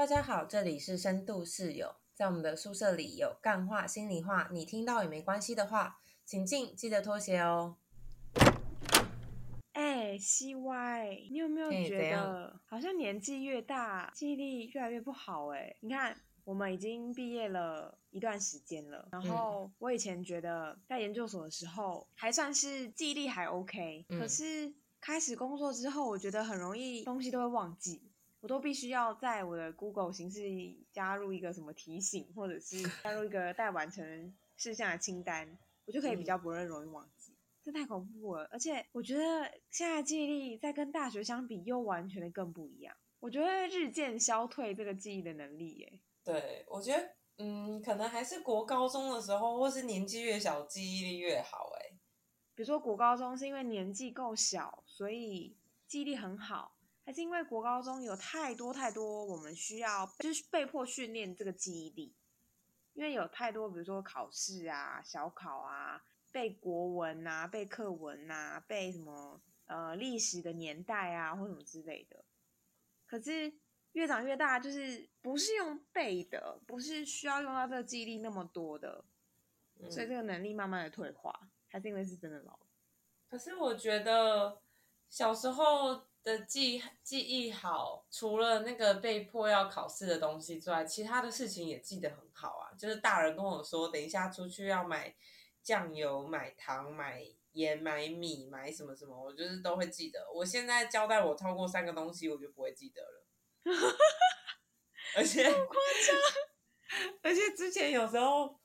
[0.00, 7.76] 大家好，这里是深度室友，在我们的宿舍里有干话、心里话，你听到也没关系的话，请进，记得脱鞋哦。
[9.72, 15.48] 哎，C Y，你有没有哎觉得好像年纪越大，记忆力越来越不好？
[15.48, 28.09] 哎，你看，我们已经毕业了一段时间了，然后我以前觉得在研究所的时候还算是记忆力还 OK，、嗯可是开始工作之后，我觉得很容易东西都会忘记。
[28.40, 37.34] 我都必须要在我的 Google 形式里加入一个什么提醒，或者是加入一个待完成事项的清单，我就可以比较不会容易忘记。
[37.62, 42.96] 这太恐怖了，而且我觉得现在的记忆力在跟大学相比又完全的更不一样。
[43.18, 46.00] 我觉得日渐消退这个记忆的能力耶。
[46.24, 51.70] 对，我觉得，嗯，可能还是国高中的时候，或是年纪越小，记忆力越好。
[51.78, 51.94] 哎，
[52.54, 55.54] 比如说国高中是因为年纪够小，所以
[55.86, 62.14] 记忆力很好，还是因为国高中有太多太多我们需要就是被迫训练这个记忆力，
[62.94, 72.24] 因为有太多比如说考试啊、小考啊、背国文啊、背课文啊、背什么呃历史的年代啊或什么之类的。
[73.06, 73.52] 可是
[73.92, 79.04] 越长越大，就是不是用背的，不是需要用到这个记忆力那么多的，
[79.80, 82.66] 嗯所以这个能力慢慢的退化，还是因为是真的老了。
[83.28, 84.60] 可是我觉得
[85.08, 92.72] 小时候的记记忆好，除了那个被迫要考试的东西之外，其他的事情也记得很好啊。
[92.76, 95.14] 就是大人跟我说，等一下出去要买
[95.62, 100.30] 酱油、买糖、买盐、买米、买什么什么，我就是都会记得。
[100.34, 103.26] 我现在交代我超过三个东西，我就不会记得了。
[105.16, 106.16] 而且夸张。
[107.22, 108.58] 而且之前有时候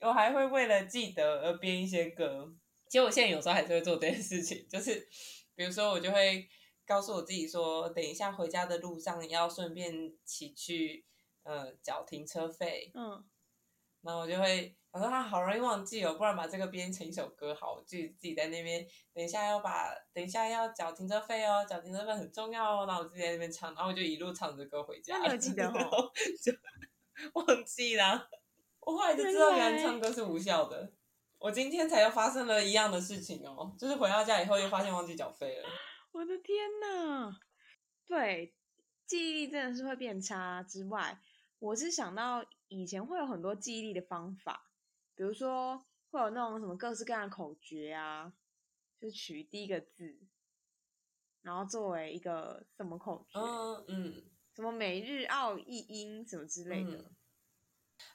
[0.00, 2.52] 我还会为了记得而编一些歌。
[2.88, 5.08] 其实我现在有时候还是会做这件事情，就是
[5.54, 6.48] 比如说我就会
[6.86, 11.04] 告诉我自己说，等一下回家的路上要顺便骑去
[11.42, 13.24] 呃缴停车费，嗯，
[14.02, 25.18] 然后我就会我说他好容易忘记哦，不然把这个编成一首歌好，我自己自己在那边等一下要把等一下要缴停车费哦，缴停车费很重要哦，然后我自己在那边唱，然后我就一路唱着歌回家。
[25.18, 26.52] 那你有记得哦然后就
[27.34, 28.28] 忘记啦。
[28.80, 30.92] 我后来就知道原来唱歌是无效的。
[31.38, 35.68] 我今天才又发生了一样的事情哦，就是回到家以后又发现忘记缴费了。
[36.16, 37.36] 我的天呐！
[38.06, 38.54] 对，
[39.04, 41.20] 记忆力真的是会变差之外，
[41.58, 44.70] 我是想到以前会有很多记忆力的方法，
[45.14, 48.32] 比如说会有那种什么各式各样的口诀啊，
[48.98, 50.18] 就取第一个字，
[51.42, 54.22] 然后作为一个什么口诀，嗯嗯，
[54.54, 57.16] 什么每日奥一音什么之类的，嗯。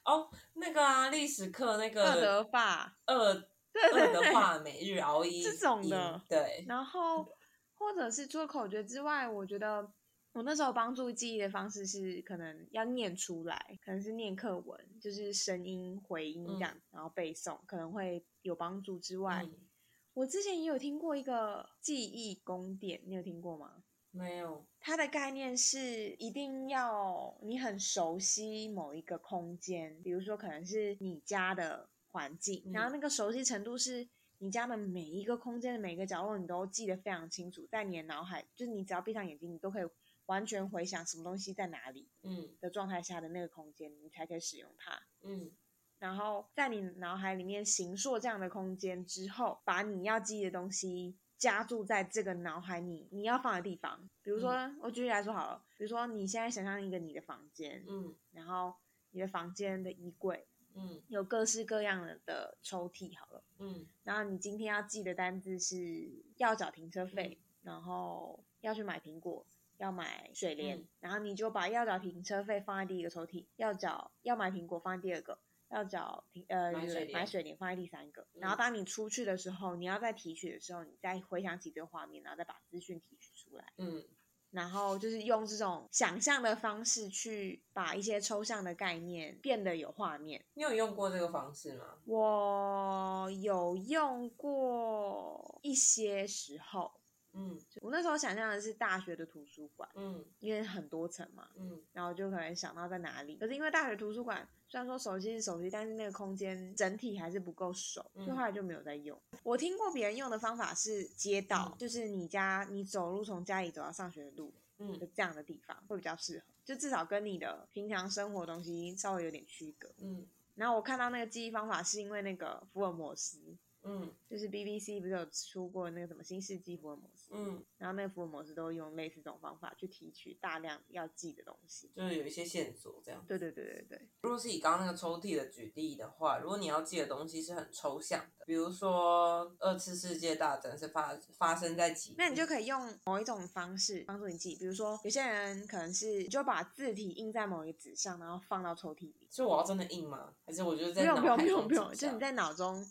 [0.05, 3.35] 哦，那个啊，历史课那个二德法，二
[3.71, 7.37] 对二对对，的话，每日熬一这种的音对，然后
[7.81, 9.91] 或者是除了口诀之外，我觉得
[10.33, 19.67] 我那时候帮助记忆的方式是可能要念出来，可能是念课文，就是声音回音这样，然后背诵可能会有帮助之外，嗯，
[20.13, 23.83] 我之前也有听过一个记忆宫殿，你有听过吗？
[24.13, 34.07] 没有，它的概念是一定要你很熟悉某一个空间，比如说可能是你家的环境，嗯然后那个熟悉程度是
[34.41, 39.87] 你家的每一个空间的每一个角落，你都记得非常清楚，在你的脑海，就是你只要闭上眼睛，你都可以
[40.25, 44.99] 完全回想什么东西在哪里嗯的状态下的那个空间，你才可以使用它。
[45.21, 45.51] 嗯
[45.99, 54.09] 然后在你脑海里面形塑这样的空间之后，把你要记忆的东西加注在这个脑海里你要放的地方。
[54.23, 54.51] 比如说，
[54.81, 58.73] 我举例来说好了，比如说你现在想象一个你的房间，嗯然后
[59.11, 69.45] 你的房间的衣柜嗯有各式各样的的抽屉，好了，嗯然后你今天要记的单子是要缴停车费，然后要去买苹果。
[69.77, 75.39] 要买水莲，嗯然后你就把要缴停车费放在第一个抽屉，要缴要买苹果放在第二个，
[75.69, 78.21] 要缴停呃买水莲买水莲放在第三个。
[78.35, 83.73] 嗯然后当你出去的时候，你要再提取的时候，你再回想起这个画面，然后再把资讯提取出来。
[83.77, 84.05] 嗯
[84.51, 90.43] 然后就是用这种想象的方式去把一些抽象的概念变得有画面。
[90.53, 91.85] 你有用过这个方式吗？
[92.05, 96.91] 我有用过一些时候，
[97.33, 97.57] 嗯。
[97.81, 100.23] 我那时候想象的是大学的图书馆，嗯。
[100.39, 101.81] 因为很多层嘛，嗯。
[101.93, 103.37] 然后就可能想到在哪里。
[103.37, 108.25] 可是因为大学图书馆虽然说熟悉是熟悉，但是那个空间整体还是不够熟，嗯。
[108.25, 109.19] 所以后来就没有再用。
[109.43, 111.77] 我听过别人用的方法是街道，嗯。
[111.77, 119.89] 就是你家你走路从家里走到上学的路的嗯这样的地方会比较适合，就至少跟你的平常生活东西稍微有点区隔。
[119.99, 120.27] 嗯。
[120.55, 123.39] 然后我看到那个记忆方法是因为那个福尔摩斯，
[123.83, 131.89] 嗯就是 BBC 不是有出过那个什么新世纪福尔摩斯，嗯，然后那个福尔摩斯都会用类似这种方法去提取大量要记的东西。
[131.95, 133.23] 就是有一些线索这样。
[133.27, 149.27] 对对对对对，如果是以刚刚那个抽屉的举例的话，如果你要记的东西是很抽象的，比如说二次世界大战是发发生在几，那你就可以用某一种方式帮助你记，比如说有些人可能是你就把字体印在某一个纸上，然后放到抽屉里。
[149.29, 150.33] 所以我要真的印吗？
[150.45, 152.85] 还是我就是不用不用不用不用，中记下就你在脑中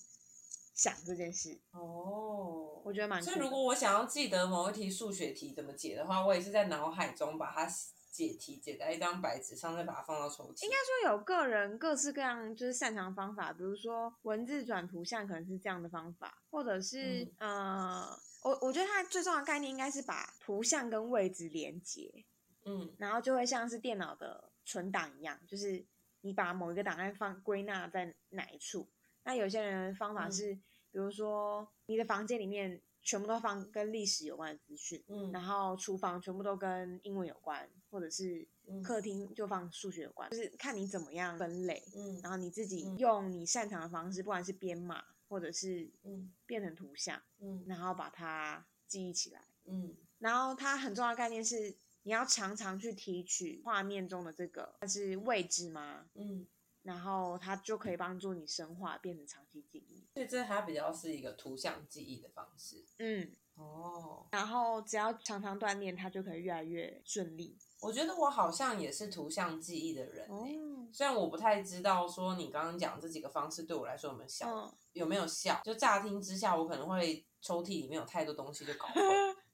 [0.80, 3.22] 想这件事，哦，我觉得蛮。
[3.22, 7.66] 所以如果我想要记得某一题数学题怎么解的话，我也是在脑海中把它
[8.10, 10.64] 解题解在一张白纸上，再把它放到抽屉。
[10.64, 22.24] 应该说有个人各式各样就是擅长方法，比如说文字转图像可能是这样的方法，或者是、呃，我我觉得它最重要的概念应该是把图像跟位置连接，
[22.64, 25.84] 嗯然后就会像是电脑的存档一样，就是
[26.22, 28.88] 你把某一个档案放归纳在哪一处。
[29.24, 30.32] 那有些人的方法嗯。
[30.32, 30.54] 是，
[30.90, 35.30] 比如说你的房间里面全部都放跟历史有关的资讯，嗯。
[35.32, 38.82] 然后厨房全部都跟英文有关，或者是嗯。
[38.82, 42.98] 客厅就放数学有关，就是看你怎么样分类，嗯然后你自己嗯。
[42.98, 46.32] 用你擅长的方式，不管是编码或者是嗯。
[46.46, 47.64] 变成图像，嗯。
[47.66, 49.42] 然后把它记忆起来。
[49.66, 49.96] 嗯。
[50.18, 56.06] 然后它很重要的概念是，你要常常去提取画面中的这个，它是位置吗？
[56.14, 56.46] 嗯，
[56.82, 60.06] 然后它就可以帮助你深化，变成长期记忆。
[60.14, 62.84] 所以这它比较是一个图像记忆的方式。
[62.98, 67.56] 嗯，哦，然后只要常常锻炼，它就可以越来越顺利。
[67.80, 75.58] 我觉得我好像也是图像记忆的人、欸、哦，虽然我不太知道说你刚刚讲这几个方式对我来说有没有效，嗯，有没有效？
[75.64, 79.02] 就乍听之下，我可能会抽屉里面有太多东西就搞 混，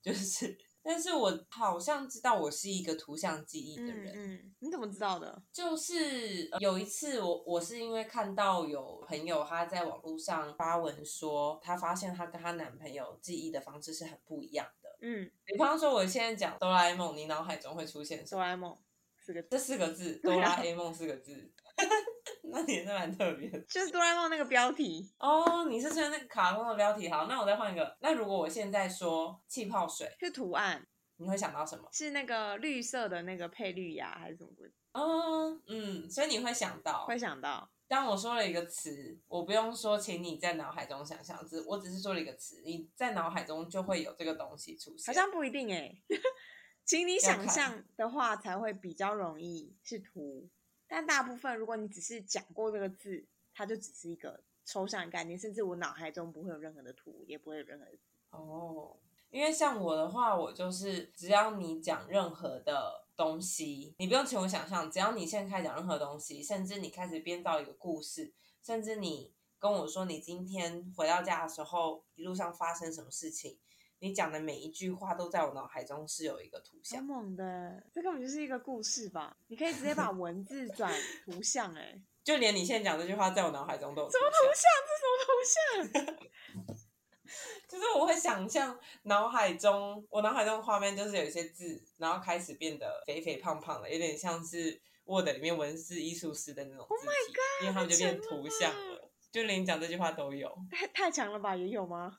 [0.02, 4.12] 就是，但是我好像知道我是一个图像记忆的嗯人。
[4.14, 5.42] 嗯，你怎么知道的？
[5.52, 14.96] 就是呃有一次我我是因为看到有朋友她在网络上发文说，她发现她跟她男朋友记忆的方式是很不一样的。
[15.00, 18.40] 嗯，比方说，我现在讲哆啦 A 梦，你脑海中会出现什么？
[18.40, 18.78] 哆啦 A 梦
[19.18, 21.52] 四个字，这四个字，哆啦 A 梦四个字，
[22.50, 25.12] 那也是蛮特别的就是哆啦 A 梦那个标题。
[25.18, 25.66] 哦。
[25.68, 27.08] 你是说那个卡通的标题？
[27.08, 27.96] 好，那我再换一个。
[28.00, 30.86] 那如果我现在说气泡水，是图案，
[31.16, 31.88] 你会想到什么？
[31.92, 34.70] 是那个绿色的那个配绿芽还是什么鬼？
[34.92, 45.06] 哦，嗯，所以你会想到，会想到当我说了一个词，我不用说，请你在脑海中想象，只我只是说了一个词，你在脑海中就会有这个东西出现。
[45.06, 45.94] 好像不一定哎、
[46.84, 50.48] 请你想象的话，才会比较容易是图。
[50.88, 57.86] 但大部分，如果你只是讲过这个字，它就只是一个抽象的概念，甚至我脑海中不会有任何的图，也不会有任何。
[58.30, 58.96] 哦，
[59.30, 73.58] 因为像我的话，我就是只要你讲任何的东西，你不用请我想象，只要你现在开始讲任何东西，甚至你开始编造一个故事，甚至你跟我说你今天回到家的时候一路上发生什么事情，
[73.98, 77.04] 你讲的每一句话都在我脑海中是有一个图好像。
[77.04, 79.36] 猛的，这根本就是一个故事吧？
[79.48, 80.92] 你可以直接把 文字转
[81.24, 84.70] 图像、哎，就连你现在讲这句话，在我脑海中都有什么图像？
[84.86, 86.76] 这什么图像？
[87.68, 99.10] 就是我会想象脑海中，我脑海中的画面就是有一些字，然后开始变得肥肥胖胖的，有点像是 Word 里面文字艺术师的那种字体 Oh my god，因为他们就变图像吧了。
[99.32, 101.56] 就连你讲这句话都有，太太强了吧？
[101.56, 102.18] 也有吗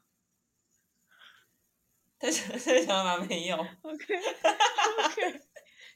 [2.20, 3.56] 但是但想法没有。
[3.56, 5.42] ？OK OK，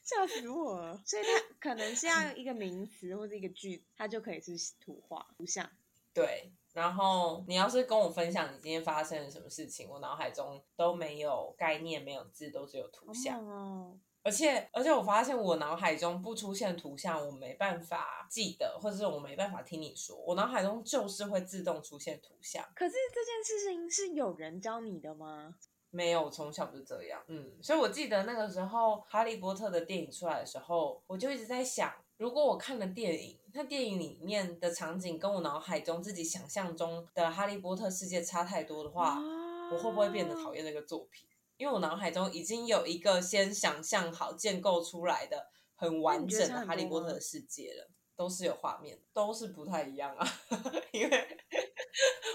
[0.02, 1.02] 笑死我了。
[1.04, 5.68] 所以它可能是要一个名词或者一个句子，它就可以是图画图像。
[6.14, 13.42] 对，然后你要是跟我分享你今天发生了什么事情，我脑海中都没有概念，没有字，都只有图好像。
[13.42, 13.98] 猛哦！
[14.24, 22.62] 而且而且我发现我脑海中不出现图像，我没办法记得，或者是我没办法听你说，我脑海中就是会自动出现图像。
[22.76, 25.56] 可是这件事情是有人教你的吗？
[25.92, 27.22] 没有，我从小不是这样。
[27.28, 39.18] 嗯，所以我记得那个时候《哈利波特》的电影出来的时候，我就一直在想，如果我看了电影，那电影里面的场景跟我脑海中自己想象中的哈利波特世界差太多的话，
[39.70, 40.64] 我会不会变得讨厌？
[40.64, 41.28] 厌这个作品？
[41.58, 47.90] 因为我脑海中已经有一个先想象好、建构出来的很完整的哈利波特的世界了，
[48.22, 50.24] 都是有画面，都是不太一样啊。
[50.92, 51.38] 因为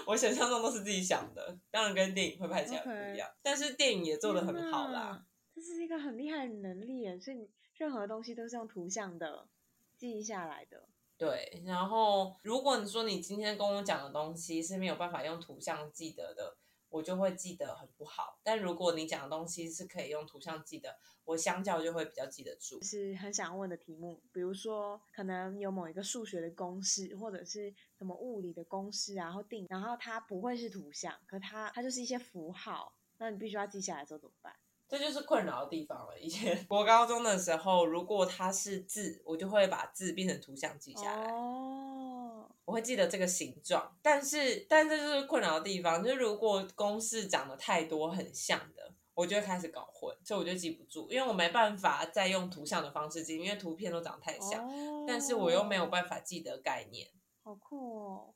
[0.06, 5.24] 我想象中都是自己想的，当然跟电影会拍起来不一样但是电影也做的很好啦。
[5.54, 9.48] 这是一个很厉害的能力耶，所以你任何东西都是用图像的
[9.96, 10.86] 记忆下来的。
[11.16, 16.58] 对，然后如果你说你今天跟我讲的东西是没有办法用图像记得的，
[16.90, 18.38] 我就会记得很不好。
[18.42, 22.82] 但如果你讲的东西是可以用图像记的，我相较就会比较记得住。
[22.82, 34.54] 是很想问的题目，比如说可能有某一个数学的公式，或者是什么物理的公式啊，然后定，然后它不会是图像，可它它就是一些符号，那你必须要记下来之后怎么办？
[34.88, 36.18] 这就是困扰的地方了。
[36.18, 41.30] 以前 国高中的时候，如果它是字，我就会把字变成图像记下来。
[41.30, 42.07] 哦，
[42.68, 57.08] 我会记得这个形状，但是，但这就是困扰的地方，就是如果公式长得太多很像的，我就会开始搞混，所以我就记不住，因为我没办法再用图像的方式记，因为图片都长得太像，哦但是我又没有办法记得概念。
[57.42, 58.34] 好酷哦！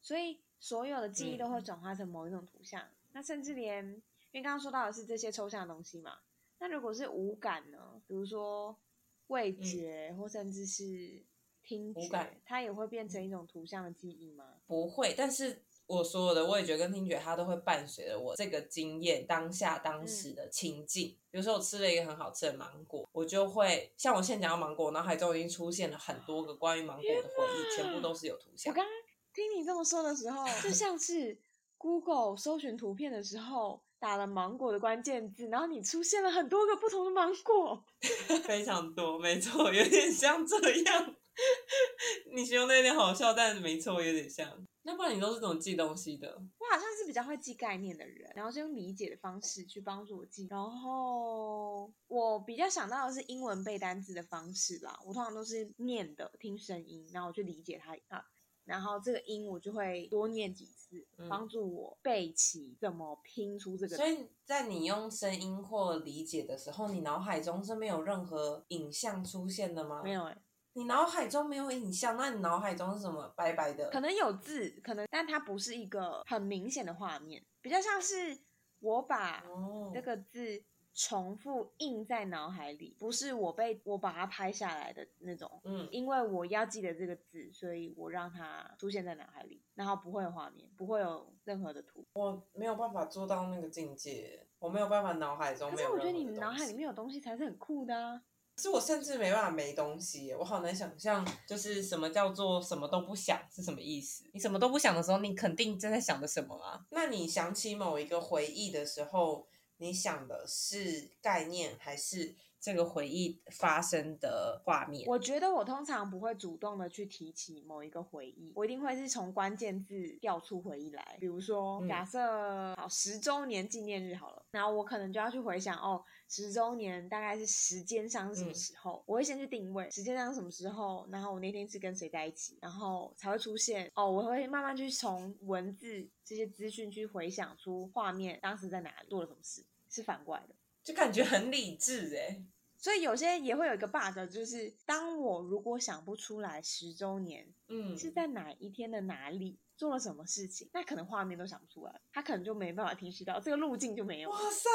[0.00, 3.84] 所以所有的记忆都嗯会转化成某一种图像，那甚至连
[4.30, 6.18] 因为刚刚说到的是这些抽象的东西嘛，
[6.60, 8.00] 那如果是五感呢？
[8.06, 8.78] 比如说
[9.26, 11.24] 味觉，或甚至是
[11.64, 14.44] 听觉嗯五感，它也会变成一种图像的记忆吗？
[14.66, 21.16] 不会，但是我所有的味觉跟听觉，它都会伴随着我这个经验当下当时的情境。
[21.30, 28.72] 比如说我吃了一个很好吃的芒果，我就会像我现在讲到芒果，我脑海中已经出现了很多个关于芒果的回忆，全部都是有图像。
[28.72, 28.92] 我刚刚
[29.34, 31.38] 听你这么说的时候，就 像是
[31.76, 37.84] Google 搜寻图片的时候打了芒果的关键字，然后你出现了很多个不同的芒果。
[38.44, 41.16] 非常多，没错，有点像这样。
[42.34, 44.66] 你形容的有点好笑，但没错，有点像。
[44.82, 46.28] 那不然你都是怎么记东西的？
[46.58, 50.46] 我好像是比较会记概念的人，然后是用理解的方式去帮助我记。
[50.50, 58.26] 然后我比较想到的是英文背单词的方式啦，我通常都是念的，听声音，然后我去理解它啊，
[58.64, 63.96] 然后这个音我就会多念几次，嗯帮助我背起怎么拼出这个。
[63.96, 70.02] 所以在你用声音或理解的时候，你脑海中是没有任何影像出现的吗？
[70.04, 70.12] 没。
[70.12, 70.36] 有哎、
[70.76, 73.32] 你脑海中没有影像，那你脑海中是什么？
[73.36, 73.88] 白白的。
[73.90, 78.36] 可能有字，可能，但它不是一个很明显的画面，比较像是
[78.80, 80.62] 我把哦，这个字
[80.92, 85.48] 重复印在脑海里，不是我被我把它拍下来的那种。
[85.62, 92.04] 嗯，因为我要记得这个字，所以我让它出现在脑海里，然后不会有画面，不会有任何的图。
[92.14, 98.20] 我没有办法做到那个境界，我没有办法脑海中可是我觉得你脑海里面有东西才是很酷的啊！
[98.56, 104.24] 可是我甚至没办法没东西耶，我好难想象，就是什么叫做什么都不想是什么意思？
[104.32, 106.86] 你什么都不想的时候，你肯定正在想着什么啊？
[106.90, 109.46] 那你想起某一个回忆的时候，
[109.78, 112.34] 你想的是概念还是
[112.64, 115.06] 这个回忆发生的画面？
[115.06, 121.18] 我觉得我通常不会主动的去提起某一个回忆，我一定会是从关键字调出回忆来。
[121.20, 129.04] 比如说，嗯假设好十周年纪念日好了，然后我可能就要去回想哦，十周年大概是时间上是什么嗯时候？
[129.06, 140.54] 我会先去定位时间上是什么时候，然后我那天是跟谁在一起，然后才会出现哦，我会慢慢去从文字这些资讯去回想出画面，当时在哪里做了什么事，是反过来的。
[140.82, 142.42] 就感觉很理智哎。
[142.84, 154.28] 所以有些也会有一个 bug，就是当我如果想不出来十周年嗯，是在哪一天的哪里做了什么事情，那可能画面都想不出来，他可能就没办法提示到这个路径就没有。
[154.28, 154.68] 哇塞，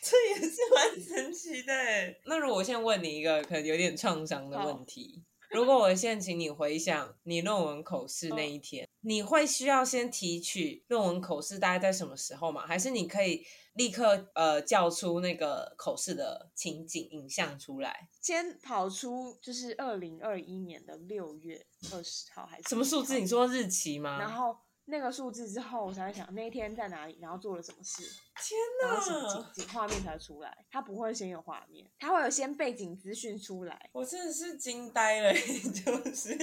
[0.00, 2.18] 这也是蛮神奇的耶。
[2.24, 12.66] 那如果我现在问你一个可能有点创伤的问题，如果我现在请你回想你论文口试那一天，你会需要先提取论文口试大概在什么时候吗？
[12.66, 13.44] 还是你可以
[13.74, 18.08] 立刻呃叫出那个口试的情景影像出来？
[18.20, 23.18] 先跑出就是二零二一年的六月二十号还是什么数字？
[23.20, 24.18] 你说日期吗？
[24.18, 24.56] 然后
[24.86, 28.02] 那个数字之后，我才会想那一天在哪里，然后做了什么事，
[28.36, 29.52] 天然后什么哪！
[29.54, 30.66] 情景画面才出来。
[30.70, 33.90] 它不会先有画面，它会有先背景资讯出来。
[33.92, 36.36] 我真的是惊呆了， 就是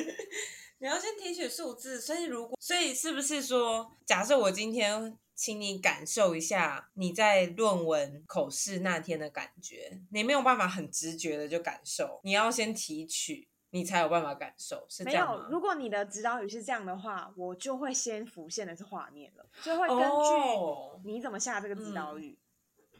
[0.77, 22.39] 你要先提取数字，所以如果所以是不是说，假设我今天请你感受一下你在论文口试那天的感觉，你没有办法很直觉的就感受，你要先提取，你才有办法感受，是这没有，如果你的指导语是这样的话，我就会先浮现的是画面了，就会根哦据你怎么下这个指导语，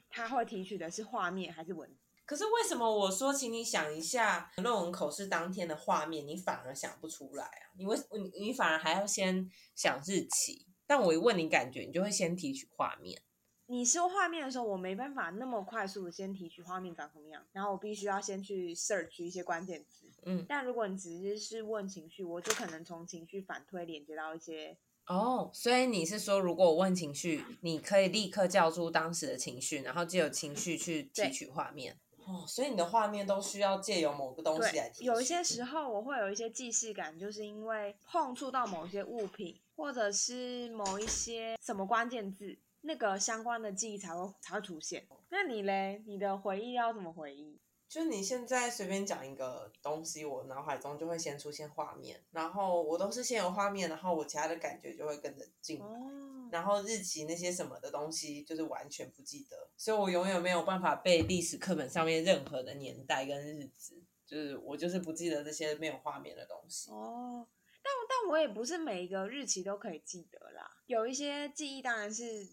[0.09, 1.95] 它会提取的是画面还是文字。
[2.25, 7.73] 可是为什么我说请你想一下论文口试当天的画面，你反而想不出来啊？
[7.75, 13.19] 你为你你反而还要先想日期，但我一问你感觉，你就会先提取画面。
[13.65, 20.08] 你说画面的时候，我没办法那么快速的先提取画面长什么样，然后我必须要先去 search 一些关键词。
[20.25, 31.97] 嗯，但如果你直接是问情绪，我就可能从情绪反推连接到一些哦，所以你是说，如果我问情绪，你可以立刻叫出当时的情绪，然后借由情绪去提取画面。
[32.27, 35.05] 哦，所以你的画面都需要借由某个东西来提，取。
[35.05, 45.07] 有一些时候我会有一些既视感，就是因为碰触到某些物品，或者是某一些什么关键字，那个相关的记忆才会才会出现。
[45.29, 46.03] 那你嘞？
[46.05, 47.59] 你的回忆要怎么回忆？
[47.89, 55.85] 就你现在随便讲一个东西，我脑海中就会先出现画面，然后我都是先有画面，然后我其他的感觉就会跟着进来。
[55.85, 66.91] 哦，然后日期那些什么的东西，就是完全不记得，所以我永远没有办法背历史课本上面任何的年代跟日子，就是我就是不记得这些没有画面的东西。
[66.91, 67.47] 哦，
[67.81, 72.47] 但但我也不是每一个日期都可以记得啦，有一些记忆当然是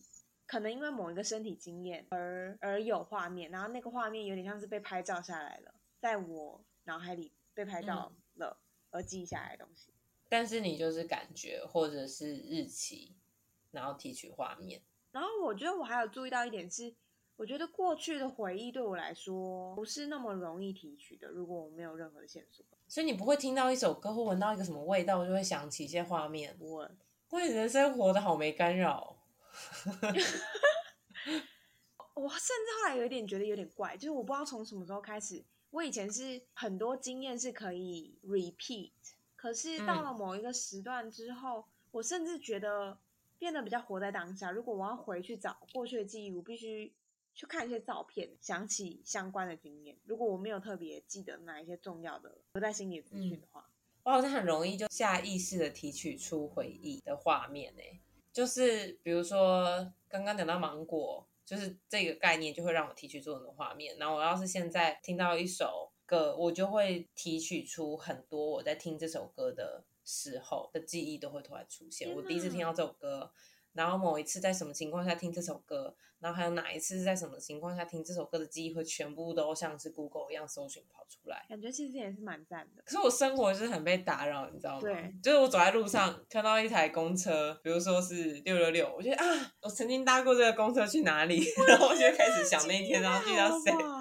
[0.46, 8.56] 可能因为某一个身体经验而而有画面，然后那个画面有点像是被拍照下来了，在我脑海里被拍到了、
[8.90, 9.92] 而记下来的东西。
[10.28, 13.12] 但是你就是感觉或者是日期，
[13.72, 14.80] 然后提取画面。
[15.10, 16.94] 然后我觉得我还有注意到一点是，
[17.36, 26.56] 我觉得过去的回忆对我来说不是那么容易提取的，如果我没有任何的线索，所以你不会听到一首歌或闻到一个什么味道，就会想起一些画面。
[26.58, 26.88] 不会。
[27.30, 29.15] 我人生活的好没干扰。
[32.14, 38.92] 我甚至后来有一点觉得有点怪，就是我不知道从什么时候开始，我以前是很多经验是可以 repeat，
[39.36, 42.98] 可是到了某一个时段之后，我甚至觉得
[43.38, 44.50] 变得比较活在当下。
[44.50, 46.94] 如果我要回去找过去的记忆，我必须
[47.34, 49.98] 去看一些照片，想起相关的经验。
[50.04, 53.68] 如果我没有特别记得哪一些重要的留在心里的资讯的话，
[54.04, 57.82] 我好像很容易就下意识的提取出回忆的画面呢、
[58.36, 59.64] 就是比如说
[60.10, 63.96] 刚刚讲到芒果，就是这个概念就会让我提取出很多画面。
[63.96, 72.14] 然后我要是现在听到一首歌，我就会提取出很多我在听这首歌的时候的记忆都会突然出现。
[72.14, 73.32] 我第一次听到这首歌，
[73.76, 81.44] 然后某一次在什么情况下听这首歌，然后还有哪一次是在什么情况下听这首歌的记忆，会全部都像是 Google 一样搜寻跑出来。
[81.48, 82.82] 感觉其实也是蛮赞的。
[82.84, 84.80] 可是我生活就是很被打扰，你知道吗？
[84.80, 93.95] 对，就是我走在路上看到一台公车，比如说是六六六，我觉得啊，我曾经搭过这个公车去哪里， 然后我就开始想那一天，然后遇到谁，哇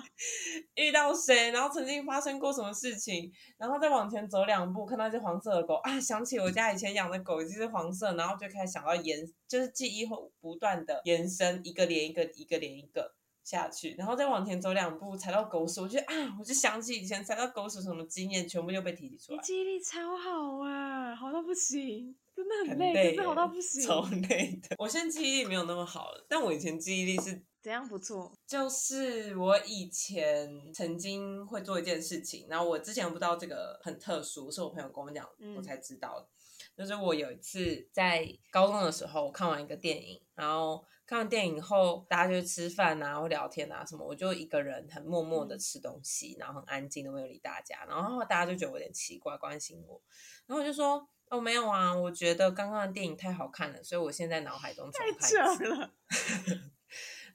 [0.85, 13.15] 遇到谁，然后曾经发生过什么事情，然后再往前走两步，看到一只黄色的狗啊，想起我家以前养的狗，也是黄色，然后就开始想到延，就是记忆会不断的延伸，一个连一个，一个连一个。
[13.45, 19.43] 下去，然后再往前走两步，踩到狗屎，我觉得啊，我就想起以前踩到狗屎什么经验，全部又被提取出来。
[19.43, 23.83] 记忆力超好啊，好到不行，真的很很累，累耶可是好到不行。
[23.83, 24.75] 超累的。
[24.79, 28.31] 我现在记忆力没有那么好了，但我以前记忆力是，怎样不错？
[28.45, 36.27] 就是我以前曾经会做一件事情，然后我之前不知道这个很特殊，是我朋友跟我讲，嗯我才知道的。
[36.77, 47.83] 就是我有一次在高中的时候看完一个电影，然后看完电影后，大家就吃饭啊，或聊天啊什么，我就一个人很默默的嗯吃东西，然后很安静，的没有理大家。
[47.85, 49.99] 然后大家就觉得我有点奇怪，关心我，
[50.45, 51.09] 然后我就说。
[51.27, 55.63] 哦，没有啊，我觉得刚刚的电影太好看了，所以我现在脑海中重太看一次。
[55.63, 55.91] 扯了，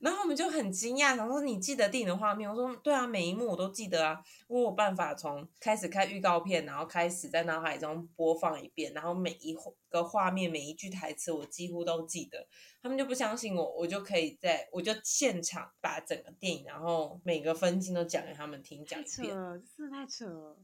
[0.01, 2.49] 然后我们就很惊讶，想说你记得电影的画面？
[2.49, 9.55] 我说对啊，每一幕我都记得啊，我有办法从开始看预告片，然后开始在脑海中播放一遍，然后每一
[9.91, 12.47] 个画面、每一句台词我几乎都记得。
[12.83, 19.35] 他们就不相信我，我就可以在我就现场把整个电影，然后每个分镜都讲给他们听，讲一遍。
[19.35, 20.57] 扯了，真的太扯了。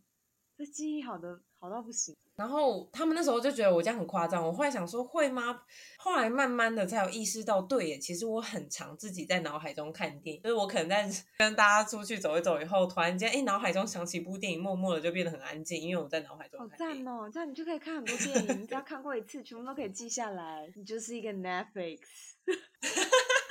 [0.56, 5.62] 这记忆好的好到不行，然后他们那时候就觉得我这样很夸张，我后来想说会吗？
[5.96, 16.66] 后来慢慢的才有意识到，对耶，其实我很常自己在脑海中看电影，就是我可能在 跟大家出去走一走以后，突然间哎脑海中想起一部电影，默默的就变得很安静，因为我在脑海中好。
[16.76, 17.30] 赞哦！
[17.32, 22.00] 这样你就可以看很多电影，你只要看过一次，全部都可以记下来，你就是一个 Netflix。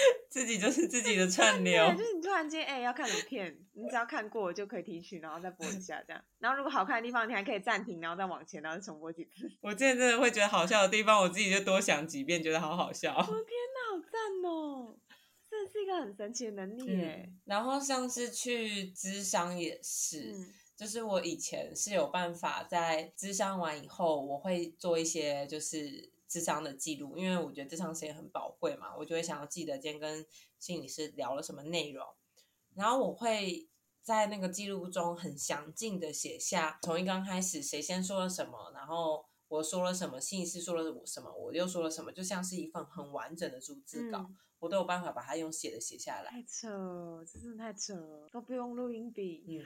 [0.30, 6.22] 自己就是自己的串 流对，，就是你突然间哎、要看什么片，你只要看过就可以提取，然后再播一下这样。
[6.38, 9.50] 然后如果好看的地方，你还可以暂停，然后再往前，然后再重播几次。
[9.62, 13.14] 我之前真的会觉得好笑的地方，我自己就多想几遍，觉得好好笑。
[13.16, 13.32] 我的天
[13.74, 14.96] 哪，好赞哦！
[15.48, 17.22] 这是一个很神奇的能力耶。
[17.28, 30.26] 嗯，然后像是去咨商也是，嗯就是我以前是有办法在咨商完以后，我会做一些就是咨商的记录，因为我觉得咨商时间很宝贵嘛，我就会想要记得今天跟
[30.58, 32.04] 心理师聊了什么内容，
[32.74, 33.68] 然后我会
[34.02, 46.30] 在那个记录中很详尽的写下从一刚开始谁先说了什么，然后我说了什么，心理师说了什么，我又说了什么，就像是一份很完整的逐字稿，嗯我都有办法把它用写的写下来。
[46.30, 49.44] 太扯真的太扯了，都不用录音笔。
[49.46, 49.62] 嗯，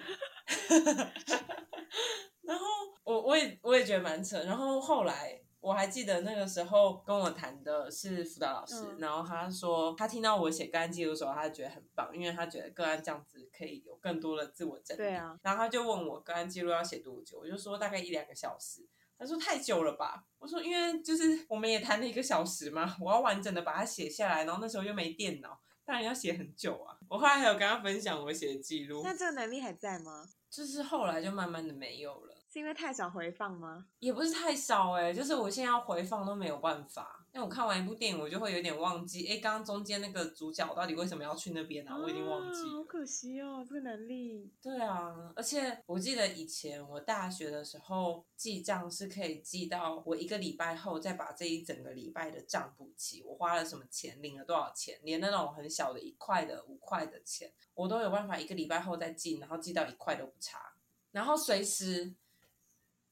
[2.43, 2.67] 然后
[3.05, 4.43] 我我也我也觉得蛮扯。
[4.43, 14.99] 然后后来我还记得那个时候跟我谈的是辅导老师，嗯然后他说他听到我写个案记录的时候，他觉得很棒，因为他觉得个案这样子可以有更多的自我整理。
[14.99, 18.89] 对啊，然后他就问我个案记录要写多久，我就说大概一两个小时。
[19.19, 20.25] 他说太久了吧？
[20.39, 26.97] 我说因为就是我们也谈了一个小时嘛，我要完整的把它写下来，然后那时候又没电脑，当然要写很久啊。
[27.09, 30.25] 我后来还有跟他分享我写的记录，那这个能力还在吗？
[30.49, 32.38] 就是后来就慢慢的没有了。
[32.59, 33.87] 是因为太少回放吗？
[34.01, 41.97] 也不是太少哎、就是我现在要回放都没有办法，因为我看完一部电影，我就会有点忘记，哎，刚刚中间那个主角到底为什么要去那边啊？
[41.97, 42.83] 我已经忘记啊好。
[42.83, 44.51] 可惜哦，这个能力。
[44.61, 60.73] 对啊，而且我记得以前我大学的时候记账是可以记到我一个礼拜后再把这一整个礼拜的账补齐，我花了什么钱，领了多少钱，连那种很小的一块的、五块的钱，我都有办法一个礼拜后再记，然后记到一块都不差，
[61.13, 62.15] 然后随时。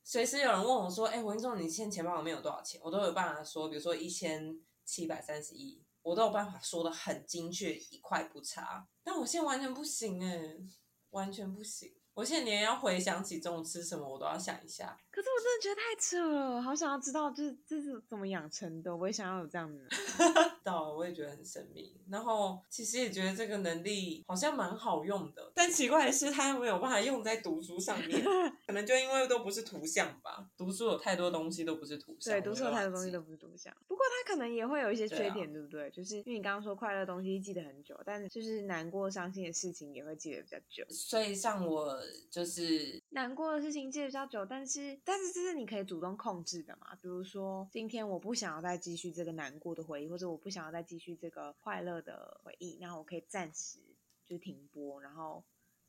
[0.08, 8.86] 随时有人问我说：“哎、文仲，你现在钱包里面有多少钱？”我都有办法说，比如说一千七百三十一，我都有办法说的很精确，一块不差。
[9.02, 10.58] 但我现在完全不行哎、
[11.10, 11.92] 完全不行。
[12.16, 14.96] 我现在连要回想起中午吃什么，我都要想一下。
[15.10, 20.50] 可是我真的觉得太扯了，好想要知道，就是这是怎么养成的，我也想要有这样的能力。
[20.64, 28.24] 到了我也觉得很神秘，然后其实也觉得这个能力好像蛮好用的，但奇怪的是它没有办法用在读书上面，
[28.66, 30.48] 可能就因为都不是图像吧。
[30.56, 35.90] 读书有太多东西都不是图像，对，读书有太多东西都都不是图像，不过它可能也会有一些缺对啊点，对不对？
[35.90, 40.84] 就是因为你刚刚说快乐的东西记得很久，但是就是难过、伤心的事情也会记得比较久。
[40.90, 41.98] 所以像我
[42.30, 46.94] 就是难过的事情记得比较久，但是但是这是你可以主动控制的嘛？
[46.96, 53.78] 比如说今天我不想要再继续这个难过的回忆，或者我不想要再继续这个快乐的回忆，那我可以暂时
[54.26, 55.44] 就停播，然后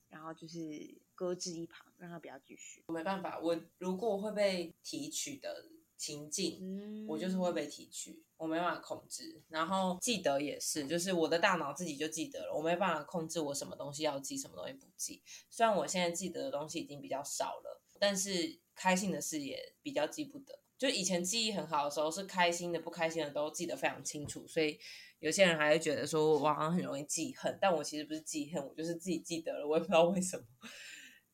[0.10, 2.84] 然后就是搁置一旁，让它不要继续。
[2.88, 5.66] 没办法，我如果会被提取的
[5.98, 9.42] 情境，嗯我就是会被提取，我没办法控制。
[9.50, 15.22] 然后记得也是，就是我的大脑自己就记得了，我没办法控制我什么东西要记，什么东西不记。
[15.50, 20.60] 虽然我现在记得的东西已经比较少了，但是开心的事也比较记不得。
[20.78, 24.80] 就以前记忆很好的时候，是开心的、不开心的都记得非常清楚，所以
[25.18, 30.44] 有些人还会觉得说我好像很容易记恨，但我其实不是记恨，我就是自己记得了，我也不知道为什么。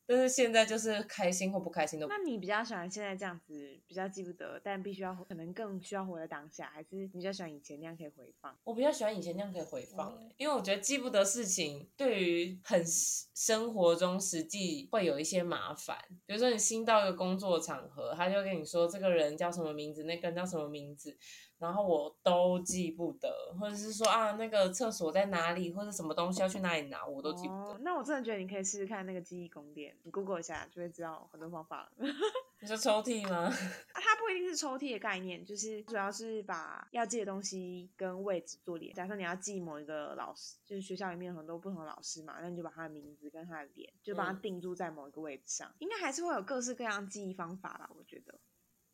[0.06, 8.58] 但是现在就是开心或不开心都那你比较喜欢现在这样子比较记不得，但必须要可能更需要活在当下，还是你比较喜欢以前那样可以回放？
[8.64, 15.98] 我比较喜欢以前那样可以回放、因为我觉得记不得事情，对于很实生活中实际会有一些麻烦。
[16.26, 21.18] 比如说你新到一个工作场合，他就跟你说这个人叫什么名字，那个人叫什么名字，
[21.64, 27.60] 然后我都记不得，或者是说啊那个厕所在哪里，或者什么东西要去哪里拿，我都记不得。
[27.60, 27.78] 哦。
[27.80, 31.92] 那我真的觉得你可以试试看那个记忆宫殿，你 Google 一下就会知道很多方法了。
[32.60, 33.46] 你说抽屉吗？
[33.48, 33.54] 啊，
[33.96, 38.94] 它不一定是抽屉的概念，就是主要是把要记的东西跟位置做连。
[38.94, 45.74] 假设你要记某一个老师，就是学校里面有很多不同的老师嘛，那你就把他的名字跟他的脸，就把它嗯定住在某一个位置上。
[45.80, 48.40] 应该还是会有各式各样记忆方法吧，我觉得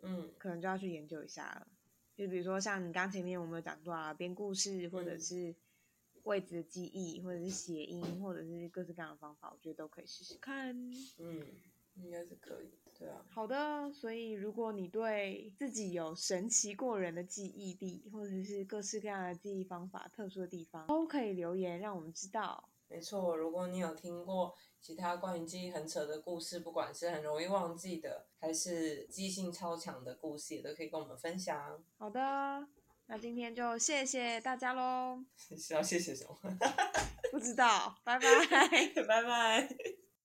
[0.01, 1.67] 嗯可能就要去研究一下了。
[2.19, 5.55] 就比如说像你刚前面我们有讲过啊，编故事或者嗯是
[6.23, 10.75] 位置的记忆，或者是谐音，或者是各式各样的方法，我觉得都可以试试看。
[11.17, 11.45] 嗯，
[11.95, 12.77] 应该是可以。
[12.99, 22.67] 对啊，好的，所以如果你对自己有神奇过人的记忆力，或者是各式各样的记忆方法、特殊的地方，都可以留言让我们知道。
[22.89, 31.83] 没错，如果你有听过其他关于记忆很扯的故事，不管是很容易忘记的，还是记性超强的故事，也都可以跟我们分享。
[31.97, 32.67] 好的，
[33.07, 35.23] 那今天就谢谢大家喽。
[35.37, 36.37] 是要谢谢什么？
[37.31, 39.03] 不知道，拜拜。
[39.07, 39.69] 拜拜。